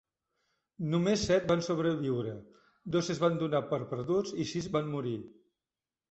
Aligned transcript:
Només 0.93 1.25
set 1.31 1.43
van 1.51 1.59
sobreviure: 1.67 2.33
dos 2.95 3.09
es 3.15 3.21
van 3.25 3.37
dona 3.41 3.61
per 3.73 3.79
perduts, 3.91 4.33
i 4.45 4.47
sis 4.53 4.71
van 4.77 4.89
morir. 4.95 5.13